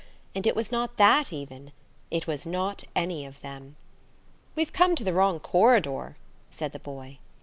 And 0.33 0.47
it 0.47 0.55
was 0.55 0.71
not 0.71 0.97
that, 0.97 1.31
even. 1.31 1.73
It 2.09 2.25
was 2.25 2.47
not 2.47 2.83
any 2.95 3.23
of 3.23 3.39
them. 3.41 3.75
"We've 4.55 4.73
come 4.73 4.95
to 4.95 5.03
the 5.03 5.13
wrong 5.13 5.39
corridor," 5.39 6.17
said 6.49 6.71
the 6.71 6.79
boy. 6.79 7.19